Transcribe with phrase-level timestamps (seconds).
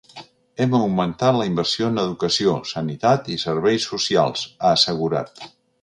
[0.63, 5.49] Hem augmentat la inversió en educació, sanitat i serveis socials, ha assegurat.